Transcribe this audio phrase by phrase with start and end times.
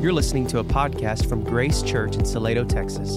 [0.00, 3.16] You're listening to a podcast from Grace Church in Salado, Texas.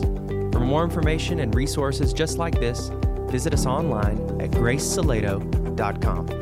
[0.52, 2.90] For more information and resources just like this,
[3.30, 6.42] visit us online at gracesalado.com.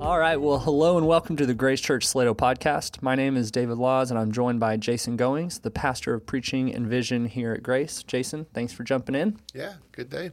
[0.00, 0.36] All right.
[0.36, 3.00] Well, hello and welcome to the Grace Church Salado podcast.
[3.00, 6.74] My name is David Laws, and I'm joined by Jason Goings, the pastor of preaching
[6.74, 8.02] and vision here at Grace.
[8.02, 9.38] Jason, thanks for jumping in.
[9.54, 10.32] Yeah, good day.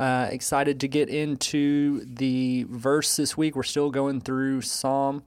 [0.00, 3.54] Uh, excited to get into the verse this week.
[3.54, 5.22] We're still going through Psalm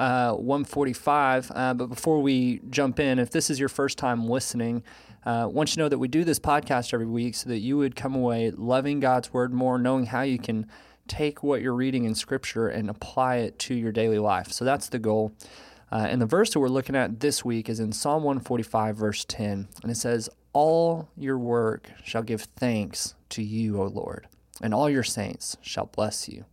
[0.00, 1.52] uh, 145.
[1.54, 4.82] Uh, but before we jump in, if this is your first time listening,
[5.26, 7.76] uh, want you to know that we do this podcast every week so that you
[7.76, 10.66] would come away loving God's word more, knowing how you can
[11.06, 14.50] take what you're reading in Scripture and apply it to your daily life.
[14.52, 15.32] So that's the goal.
[15.92, 19.26] Uh, and the verse that we're looking at this week is in Psalm 145, verse
[19.26, 19.68] 10.
[19.82, 24.28] And it says, All your work shall give thanks to you, O Lord,
[24.62, 26.46] and all your saints shall bless you.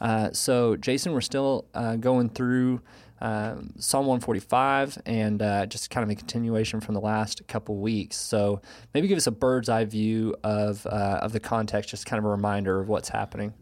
[0.00, 2.80] Uh, so, Jason, we're still uh, going through
[3.20, 8.16] um, Psalm 145 and uh, just kind of a continuation from the last couple weeks.
[8.16, 8.60] So,
[8.92, 12.24] maybe give us a bird's eye view of uh, of the context, just kind of
[12.24, 13.54] a reminder of what's happening.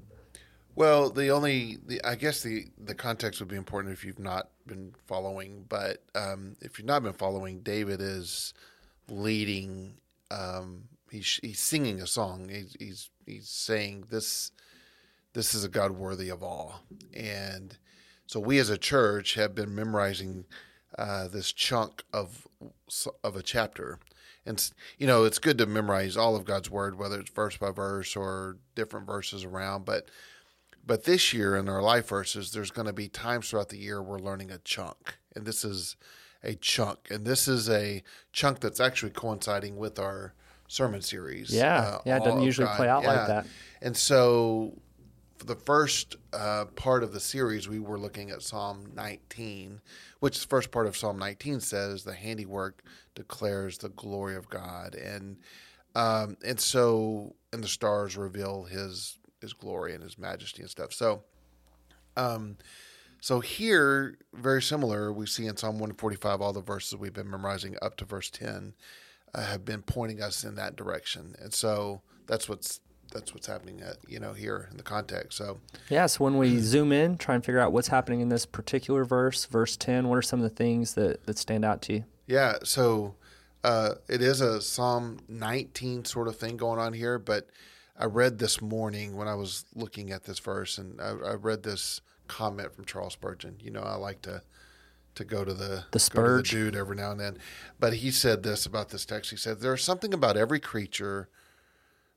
[0.74, 4.48] Well, the only, the, I guess the the context would be important if you've not
[4.66, 5.66] been following.
[5.68, 8.54] But um, if you've not been following, David is
[9.08, 9.94] leading.
[10.30, 12.48] Um, he's he's singing a song.
[12.48, 14.50] He's he's, he's saying this
[15.32, 16.82] this is a God worthy of all.
[17.14, 17.76] And
[18.26, 20.44] so we as a church have been memorizing
[20.98, 22.46] uh, this chunk of
[23.24, 23.98] of a chapter.
[24.44, 27.70] And you know, it's good to memorize all of God's word, whether it's verse by
[27.70, 29.84] verse or different verses around.
[29.84, 30.08] But
[30.84, 34.02] but this year in our life verses, there's going to be times throughout the year
[34.02, 35.96] we're learning a chunk, and this is
[36.42, 38.02] a chunk, and this is a
[38.32, 40.34] chunk that's actually coinciding with our
[40.66, 41.54] sermon series.
[41.54, 42.76] Yeah, uh, yeah, it doesn't usually God.
[42.76, 43.14] play out yeah.
[43.14, 43.46] like that.
[43.80, 44.72] And so
[45.46, 49.80] the first uh, part of the series, we were looking at Psalm 19,
[50.20, 52.82] which the first part of Psalm 19 says, "The handiwork
[53.14, 55.36] declares the glory of God," and
[55.94, 60.92] um, and so and the stars reveal His His glory and His majesty and stuff.
[60.92, 61.22] So,
[62.16, 62.56] um,
[63.20, 67.76] so here, very similar, we see in Psalm 145 all the verses we've been memorizing
[67.80, 68.74] up to verse 10
[69.34, 72.80] uh, have been pointing us in that direction, and so that's what's
[73.12, 75.38] that's what's happening at you know here in the context.
[75.38, 78.46] So yeah, so when we zoom in, try and figure out what's happening in this
[78.46, 80.08] particular verse, verse ten.
[80.08, 82.04] What are some of the things that that stand out to you?
[82.26, 83.14] Yeah, so
[83.64, 87.48] uh, it is a Psalm 19 sort of thing going on here, but
[87.96, 91.62] I read this morning when I was looking at this verse, and I, I read
[91.62, 93.56] this comment from Charles Spurgeon.
[93.60, 94.42] You know, I like to
[95.14, 97.38] to go to the the Spurge the dude every now and then,
[97.78, 99.30] but he said this about this text.
[99.30, 101.28] He said there's something about every creature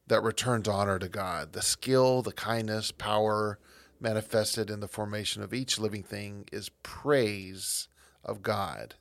[0.07, 1.53] that returns honor to God.
[1.53, 3.59] The skill, the kindness, power
[3.99, 7.87] manifested in the formation of each living thing is praise
[8.23, 8.95] of God.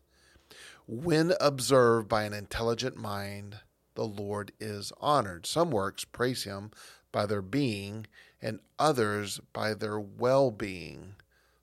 [0.86, 3.60] When observed by an intelligent mind,
[3.94, 5.46] the Lord is honored.
[5.46, 6.70] Some works praise Him
[7.12, 8.06] by their being,
[8.42, 11.14] and others by their well being,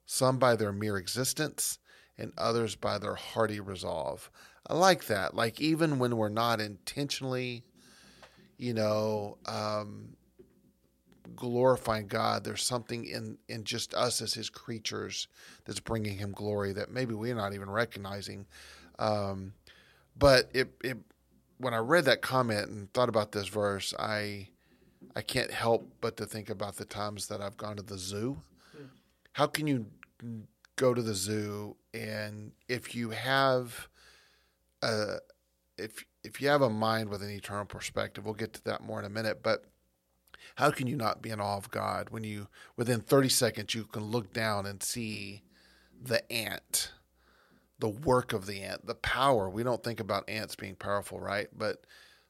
[0.06, 1.78] some by their mere existence,
[2.18, 4.32] and others by their hearty resolve.
[4.66, 5.36] I like that.
[5.36, 7.64] Like, even when we're not intentionally
[8.62, 10.10] you know, um,
[11.36, 12.44] glorifying God.
[12.44, 15.28] There's something in in just us as His creatures
[15.66, 18.46] that's bringing Him glory that maybe we're not even recognizing.
[19.00, 19.54] Um,
[20.16, 20.98] but it, it
[21.58, 24.50] when I read that comment and thought about this verse, I
[25.16, 28.38] I can't help but to think about the times that I've gone to the zoo.
[29.34, 29.88] How can you
[30.76, 33.88] go to the zoo and if you have
[34.84, 35.18] a
[35.78, 36.06] if
[36.42, 39.06] if you have a mind with an eternal perspective, we'll get to that more in
[39.06, 39.64] a minute, but
[40.56, 43.84] how can you not be in awe of God when you within 30 seconds you
[43.84, 45.44] can look down and see
[46.02, 46.94] the ant,
[47.78, 49.52] the work of the ant, the power.
[49.52, 51.48] We don't think about ants being powerful, right?
[51.56, 51.86] But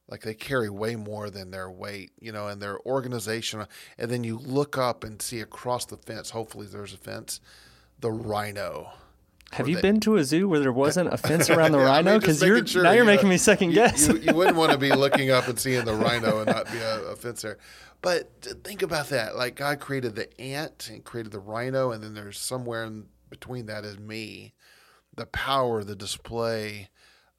[0.09, 3.66] like they carry way more than their weight, you know, and their organization.
[3.97, 7.39] And then you look up and see across the fence, hopefully there's a fence,
[7.97, 8.91] the rhino
[9.51, 11.86] have you they, been to a zoo where there wasn't a fence around the yeah,
[11.86, 12.19] rhino?
[12.19, 14.07] Because I mean, you're sure, now you're you uh, making know, me second guess.
[14.07, 16.71] You, you, you wouldn't want to be looking up and seeing the rhino and not
[16.71, 17.57] be a, a, fence there.
[18.01, 19.36] But think about that.
[19.36, 23.65] Like God created the ant and created the rhino, and then there's somewhere in between
[23.68, 24.53] that is me,
[25.15, 26.89] the power, the display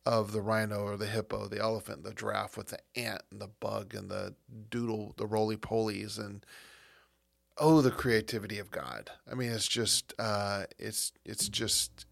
[0.04, 3.50] of the rhino or the hippo, the elephant, the giraffe with the ant and the
[3.60, 4.34] bug and the
[4.68, 6.44] doodle, the roly polies and
[7.58, 9.10] oh the creativity of God.
[9.30, 12.06] I mean, it's just uh, it's it's just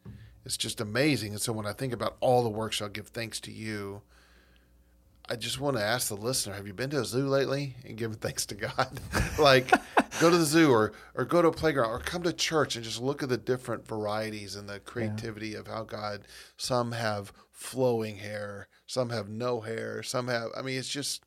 [0.44, 1.32] it's just amazing.
[1.32, 4.02] And so when I think about all the works, I'll give thanks to you.
[5.28, 7.96] I just want to ask the listener: Have you been to a zoo lately and
[7.96, 9.00] given thanks to God?
[9.38, 9.70] like,
[10.20, 12.84] go to the zoo or or go to a playground or come to church and
[12.84, 16.22] just look at the different varieties and the creativity of how God.
[16.56, 20.48] Some have flowing hair, some have no hair, some have.
[20.56, 21.24] I mean, it's just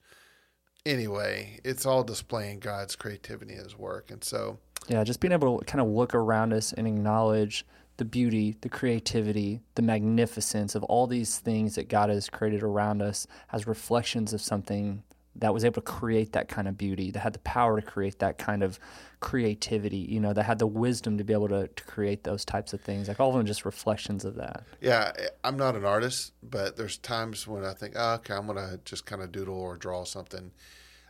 [0.86, 1.60] anyway.
[1.64, 5.66] It's all displaying God's creativity in His work, and so Yeah, just being able to
[5.66, 7.66] kind of look around us and acknowledge
[7.98, 13.02] the beauty, the creativity, the magnificence of all these things that God has created around
[13.02, 15.04] us as reflections of something
[15.36, 18.20] that was able to create that kind of beauty, that had the power to create
[18.20, 18.80] that kind of
[19.20, 22.74] creativity, you know, that had the wisdom to be able to, to create those types
[22.74, 23.08] of things.
[23.08, 24.64] Like all of them just reflections of that.
[24.80, 25.12] Yeah,
[25.44, 29.06] I'm not an artist, but there's times when I think, oh, okay, I'm gonna just
[29.06, 30.52] kind of doodle or draw something.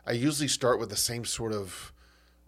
[0.06, 1.92] I usually start with the same sort of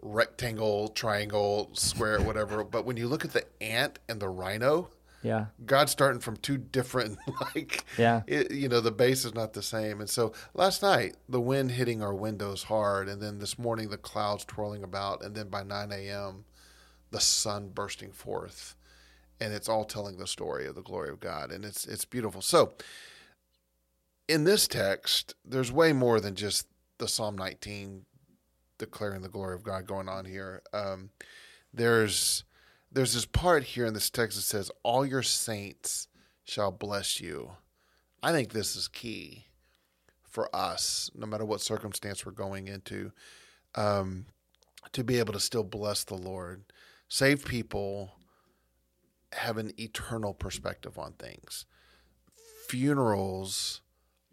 [0.00, 2.64] rectangle, triangle, square, whatever.
[2.64, 4.90] but when you look at the ant and the rhino,
[5.22, 5.46] Yeah.
[5.64, 7.18] God's starting from two different,
[7.54, 8.22] like, Yeah.
[8.26, 10.00] it, you know, the base is not the same.
[10.00, 13.96] And so last night, the wind hitting our windows hard, and then this morning, the
[13.96, 16.44] clouds twirling about, and then by 9 a.m.,
[17.10, 18.76] the sun bursting forth.
[19.40, 22.40] And it's all telling the story of the glory of God, and it's it's beautiful.
[22.40, 22.72] So,
[24.28, 26.66] in this text, there's way more than just
[26.98, 28.06] the Psalm 19
[28.78, 30.62] declaring the glory of God going on here.
[30.72, 31.10] Um,
[31.72, 32.44] there's
[32.90, 36.08] there's this part here in this text that says, "All your saints
[36.44, 37.56] shall bless you."
[38.22, 39.46] I think this is key
[40.22, 43.12] for us, no matter what circumstance we're going into,
[43.74, 44.26] um,
[44.92, 46.64] to be able to still bless the Lord.
[47.08, 48.12] Saved people
[49.32, 51.66] have an eternal perspective on things.
[52.68, 53.80] Funerals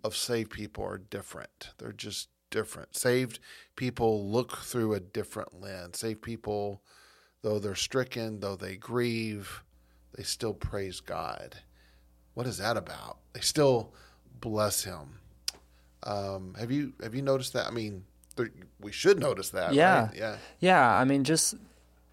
[0.03, 1.69] of saved people are different.
[1.77, 2.95] They're just different.
[2.95, 3.39] Saved
[3.75, 5.99] people look through a different lens.
[5.99, 6.83] Saved people,
[7.43, 9.63] though they're stricken, though they grieve,
[10.15, 11.55] they still praise God.
[12.33, 13.17] What is that about?
[13.33, 13.93] They still
[14.41, 15.19] bless Him.
[16.01, 17.67] Um, have you have you noticed that?
[17.67, 18.03] I mean,
[18.35, 18.49] there,
[18.79, 19.73] we should notice that.
[19.73, 20.05] Yeah.
[20.05, 20.15] right?
[20.15, 21.55] yeah, Yeah, I mean, just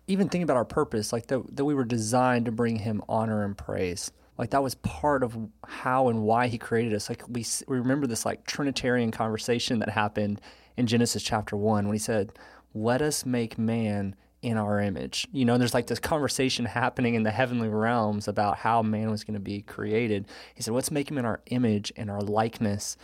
[0.07, 3.45] even think about our purpose, like that, that we were designed to bring Him honor
[3.45, 4.11] and praise.
[4.37, 5.37] Like that was part of
[5.67, 7.09] how and why He created us.
[7.09, 10.41] Like we we remember this like Trinitarian conversation that happened
[10.77, 12.33] in Genesis chapter one when He said,
[12.75, 17.25] "Let us make man." In our image, you know, there's like this conversation happening in
[17.25, 20.27] the heavenly realms about how man was going to be created.
[20.55, 22.97] He said, "Let's make him in our image and our likeness,"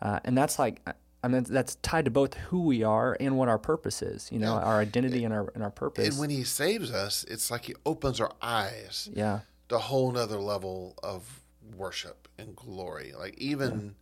[0.00, 0.80] uh, and that's like
[1.24, 4.30] I mean, that's tied to both who we are and what our purpose is.
[4.30, 6.06] You know, our identity and our and our purpose.
[6.06, 9.40] And when He saves us, it's like He opens our eyes yeah,
[9.70, 11.40] to a whole nother level of
[11.76, 13.14] worship and glory.
[13.18, 13.94] Like even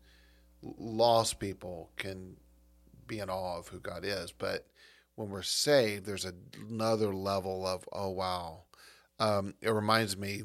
[0.63, 2.39] lost people can
[3.07, 4.67] be in awe of who God is, but
[5.15, 6.27] when we're saved, there's
[6.69, 8.63] another level of oh wow.
[9.19, 10.43] Um, it reminds me.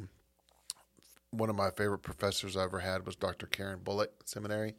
[1.31, 3.47] One of my favorite professors I ever had was Dr.
[3.47, 4.75] Karen Bullock Seminary,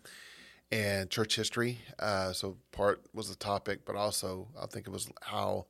[0.71, 1.79] and church history.
[1.99, 5.67] Uh, so part was the topic, but also I think it was how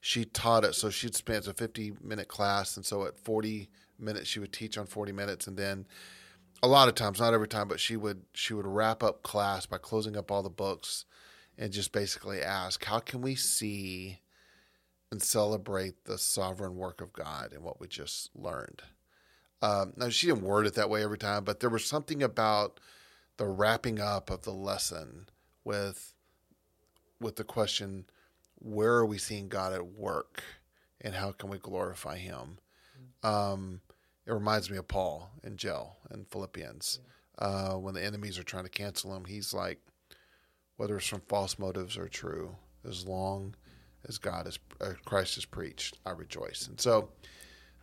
[0.00, 0.74] she taught it.
[0.74, 2.76] So she'd spend a 50 minute class.
[2.76, 5.46] And so at 40 minutes, she would teach on 40 minutes.
[5.46, 5.86] And then
[6.62, 9.64] a lot of times, not every time, but she would, she would wrap up class
[9.66, 11.04] by closing up all the books
[11.58, 14.20] and just basically ask, how can we see
[15.10, 18.82] and celebrate the sovereign work of God and what we just learned?
[19.60, 22.80] Um, now she didn't word it that way every time, but there was something about
[23.36, 25.28] the wrapping up of the lesson
[25.64, 26.12] with
[27.20, 28.04] with the question
[28.58, 30.42] where are we seeing God at work
[31.00, 32.58] and how can we glorify him?
[33.22, 33.80] Um,
[34.26, 36.98] it reminds me of Paul in jail in Philippians.
[37.38, 39.78] Uh, when the enemies are trying to cancel him he's like
[40.76, 42.56] whether it's from false motives or true
[42.88, 43.54] as long
[44.08, 47.10] as God is uh, Christ is preached I rejoice and so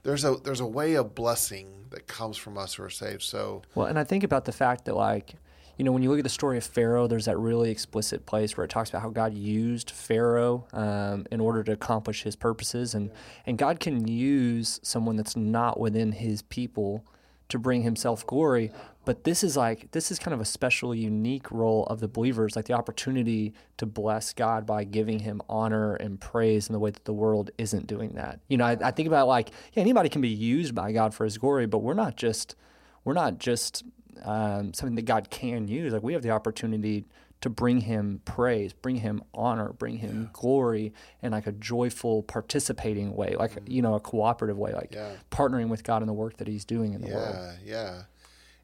[0.04, 3.62] there's a there's a way of blessing that comes from us who are saved so
[3.76, 5.36] Well, and I think about the fact that, like,
[5.78, 8.56] you know, when you look at the story of Pharaoh, there's that really explicit place
[8.56, 12.94] where it talks about how God used Pharaoh um, in order to accomplish his purposes.
[12.94, 13.12] And,
[13.46, 17.06] and God can use someone that's not within his people
[17.48, 18.72] to bring himself glory.
[19.10, 22.56] But this is like, this is kind of a special, unique role of the believers,
[22.56, 26.92] like the opportunity to bless God by giving him honor and praise in the way
[26.92, 28.40] that the world isn't doing that.
[28.50, 31.24] You know, I, I think about like, yeah, anybody can be used by God for
[31.24, 32.56] his glory, but we're not just
[33.04, 33.84] we're not just
[34.22, 35.92] um, something that God can use.
[35.92, 37.06] Like we have the opportunity
[37.42, 43.16] to bring Him praise, bring Him honor, bring Him glory in like a joyful, participating
[43.16, 45.14] way, like you know, a cooperative way, like Yeah.
[45.32, 47.36] partnering with God in the work that He's doing in the world.
[47.36, 48.02] Yeah, yeah.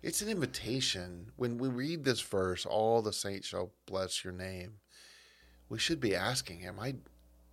[0.05, 1.31] It's an invitation.
[1.35, 4.73] When we read this verse, all the saints shall bless your name.
[5.67, 6.93] We should be asking, am I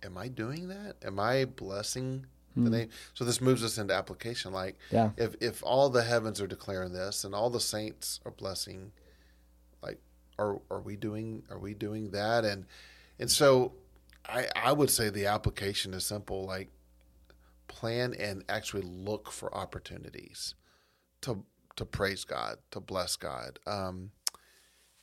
[0.03, 0.97] am I doing that?
[1.03, 2.69] Am I blessing the hmm.
[2.69, 2.89] name?
[3.15, 4.53] So this moves us into application.
[4.53, 5.09] Like Yeah.
[5.17, 8.91] if if all the heavens are declaring this and all the saints are blessing,
[9.81, 9.99] like
[10.37, 12.45] are are we doing are we doing that?
[12.45, 12.67] And
[13.17, 13.73] and so
[14.29, 16.45] I I would say the application is simple.
[16.45, 16.69] Like
[17.67, 20.53] plan and actually look for opportunities
[21.21, 21.43] to
[21.75, 23.59] to praise God, to bless God.
[23.65, 24.11] Um,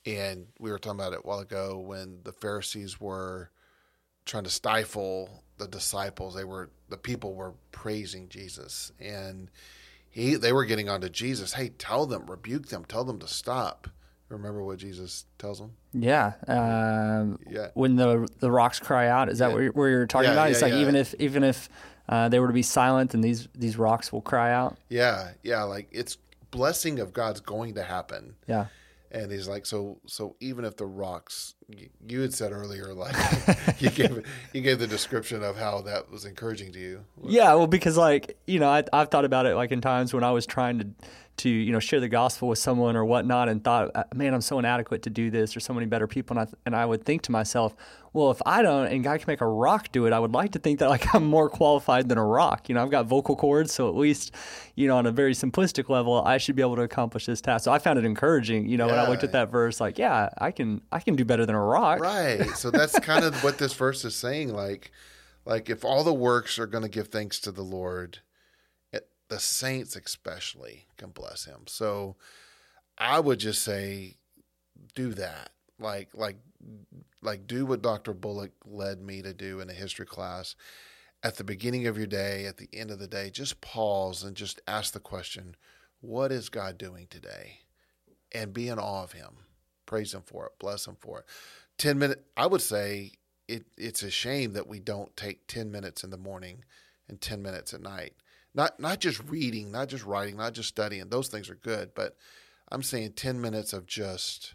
[0.06, 3.50] and we were talking about it a while ago when the Pharisees were
[4.24, 6.34] trying to stifle the disciples.
[6.34, 9.50] They were the people were praising Jesus, and
[10.08, 11.52] he they were getting onto Jesus.
[11.52, 13.88] Hey, tell them, rebuke them, tell them to stop.
[14.30, 15.72] Remember what Jesus tells them?
[15.92, 16.34] Yeah.
[16.46, 17.68] Um, Yeah.
[17.74, 19.54] When the the rocks cry out, is that Yeah.
[19.54, 20.50] what you're, where you're talking Yeah, about?
[20.50, 20.80] It's like yeah.
[20.80, 21.68] even if even if
[22.08, 24.78] uh, they were to be silent, and these these rocks will cry out.
[24.88, 25.64] Yeah, yeah.
[25.64, 26.16] Like it's
[26.50, 28.34] blessing of God's going to happen.
[28.46, 28.66] Yeah.
[29.10, 31.54] And he's like, so, so even if the rocks,
[32.06, 33.14] you, had said earlier, like
[33.80, 37.04] you gave you gave the description of how that was encouraging to you.
[37.24, 40.24] Yeah, well, because like you know, I, I've thought about it like in times when
[40.24, 40.86] I was trying to,
[41.38, 44.40] to you know, share the gospel with someone or whatnot, and thought, uh, man, I'm
[44.40, 45.54] so inadequate to do this.
[45.54, 47.74] There's so many better people, and I and I would think to myself,
[48.12, 50.52] well, if I don't, and God can make a rock do it, I would like
[50.52, 52.68] to think that like I'm more qualified than a rock.
[52.68, 54.34] You know, I've got vocal cords, so at least,
[54.74, 57.64] you know, on a very simplistic level, I should be able to accomplish this task.
[57.64, 58.68] So I found it encouraging.
[58.68, 61.24] You know, when I looked at that verse, like, yeah, I can, I can do
[61.24, 62.00] better than a rock.
[62.00, 62.46] Right.
[62.56, 64.52] So that's kind of what this verse is saying.
[64.54, 64.90] Like,
[65.44, 68.18] like if all the works are going to give thanks to the Lord,
[68.92, 71.62] it, the saints especially can bless Him.
[71.66, 72.16] So
[72.98, 74.16] I would just say,
[74.94, 75.50] do that.
[75.78, 76.36] Like, like,
[77.22, 78.12] like, do what Dr.
[78.12, 80.54] Bullock led me to do in a history class.
[81.22, 84.34] At the beginning of your day, at the end of the day, just pause and
[84.36, 85.54] just ask the question,
[86.00, 87.60] "What is God doing today?"
[88.32, 89.36] and be in awe of Him.
[89.90, 90.52] Praise Him for it.
[90.60, 91.24] Bless Him for it.
[91.78, 93.10] 10 minute I would say
[93.48, 96.64] it it's a shame that we don't take 10 minutes in the morning
[97.08, 98.12] and 10 minutes at night.
[98.54, 101.08] Not not just reading, not just writing, not just studying.
[101.08, 102.16] Those things are good, but
[102.70, 104.54] I'm saying 10 minutes of just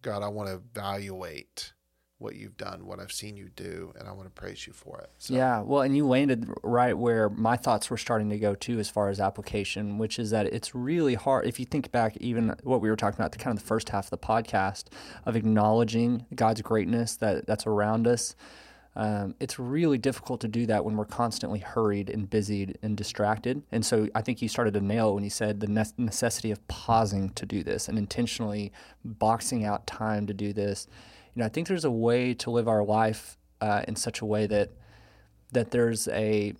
[0.00, 1.72] God, I want to evaluate
[2.20, 5.00] what you've done, what I've seen you do, and I want to praise you for
[5.00, 5.10] it.
[5.16, 8.78] So, Yeah, well, and you landed right where my thoughts were starting to go too,
[8.78, 11.46] as far as application, which is that it's really hard.
[11.46, 13.88] If you think back, even what we were talking about, the kind of the first
[13.88, 14.84] half of the podcast
[15.24, 18.36] of acknowledging God's greatness that that's around us.
[18.96, 23.62] Um, it's really difficult to do that when we're constantly hurried and busied and distracted.
[23.72, 26.66] And so I think you started to nail when you said the ne- necessity of
[26.68, 28.72] pausing to do this and intentionally
[29.04, 30.86] boxing out time to do this.
[31.34, 34.26] You know, I think there's a way to live our life uh, in such a
[34.26, 34.70] way that
[35.52, 36.54] that there's a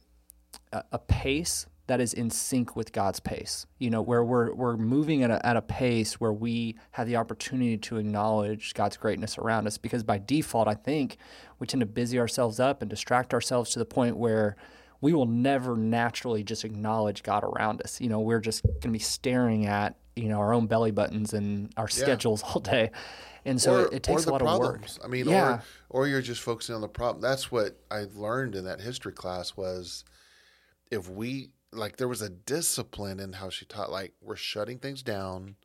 [0.72, 3.66] a pace that is in sync with God's pace.
[3.78, 7.16] You know, where we're we're moving at a, at a pace where we have the
[7.16, 9.76] opportunity to acknowledge God's greatness around us.
[9.76, 11.16] Because by default, I think
[11.58, 14.56] we tend to busy ourselves up and distract ourselves to the point where
[15.00, 18.00] we will never naturally just acknowledge God around us.
[18.00, 21.34] You know, we're just going to be staring at you know our own belly buttons
[21.34, 22.92] and our schedules all day,
[23.44, 24.60] and so or, it, it takes a the lot of work.
[24.60, 24.98] problems.
[25.04, 25.60] I mean, Yeah.
[25.88, 27.20] or or you're just focusing on the problem.
[27.22, 30.04] That's what I learned in that history class was
[30.90, 35.02] if we like there was a discipline in how she taught like we're shutting things
[35.02, 35.56] down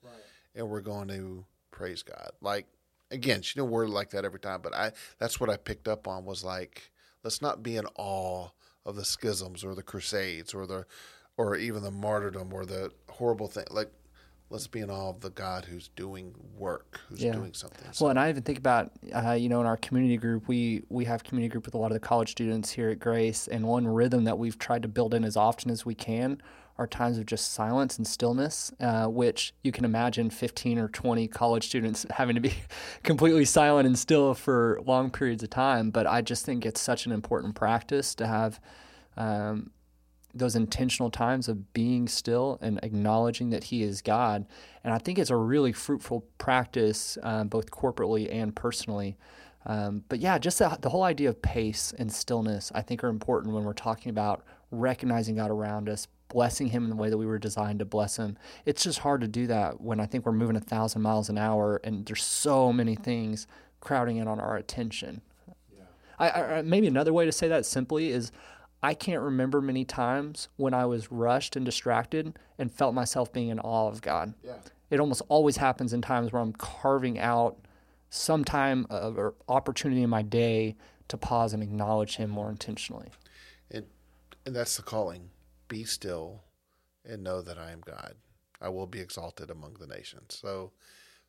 [0.56, 2.32] and we're going to praise God.
[2.42, 2.68] Like
[3.12, 5.88] again, she didn't word it like that every time, but I that's what I picked
[5.88, 6.92] up on was like
[7.24, 8.50] let's not be in awe
[8.86, 10.86] of the schisms or the crusades or the
[11.38, 13.66] or even the martyrdom or the horrible thing.
[13.72, 13.92] Like
[14.56, 17.34] let's be in awe of the God who's doing work, who's Yeah.
[17.34, 17.90] doing something.
[18.00, 21.04] Well, and I even think about, uh, you know, in our community group, we we
[21.06, 23.86] have community group with a lot of the college students here at Grace, and one
[23.86, 26.42] rhythm that we've tried to build in as often as we can
[26.78, 31.28] are times of just silence and stillness, uh, which you can imagine 15 or 20
[31.28, 32.54] college students having to be
[33.04, 35.90] completely silent and still for long periods of time.
[35.90, 38.62] But I just think it's such an important practice to have.
[39.18, 39.72] Um,
[40.36, 44.46] those intentional times of being still and acknowledging that He is God.
[44.84, 49.18] And I think it's a really fruitful practice, uh, both corporately and personally.
[49.66, 53.08] Um, but yeah, just the, the whole idea of pace and stillness, I think, are
[53.08, 57.18] important when we're talking about recognizing God around us, blessing Him in the way that
[57.18, 58.38] we were designed to bless Him.
[58.66, 61.38] It's just hard to do that when I think we're moving a thousand miles an
[61.38, 63.48] hour and there's so many things
[63.80, 65.22] crowding in on our attention.
[66.18, 68.32] I, I, maybe another way to say that simply is
[68.86, 73.50] I can't remember many times when I was rushed and distracted and felt myself being
[73.50, 74.36] in awe of God.
[74.44, 74.58] Yeah.
[74.92, 77.58] It almost always happens in times where I'm carving out
[78.12, 80.76] some time of, or opportunity in my day
[81.08, 83.08] to pause and acknowledge Him more intentionally.
[83.72, 83.88] And
[84.46, 85.32] and that's the calling.
[85.68, 86.44] Be still
[87.04, 88.14] and know that I am God.
[88.62, 90.38] I will be exalted among the nations.
[90.40, 90.74] So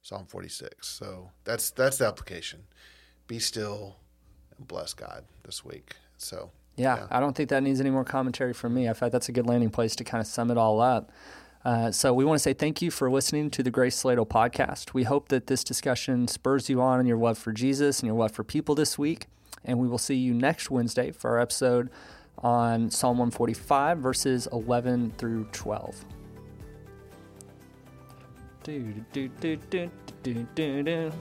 [0.03, 0.87] Psalm 46.
[0.87, 2.65] So that's that's the application.
[3.27, 3.97] Be still
[4.59, 5.95] and bless God this week.
[6.19, 7.07] So Yeah, Yeah.
[7.11, 8.89] I don't think that needs any more commentary from me.
[8.89, 11.11] I thought that's a good landing place to kind of sum it all up.
[11.65, 14.95] Uh, so we want to say thank you for listening to the Grace Salado podcast.
[14.95, 18.17] We hope that this discussion spurs you on in your love for Jesus and your
[18.17, 19.27] love for people this week.
[19.65, 21.91] And we will see you next Wednesday for our episode
[22.39, 26.05] on Psalm 145, verses 11 through 12.
[28.63, 29.91] Do, do, do, do,
[30.23, 31.13] do, do, do.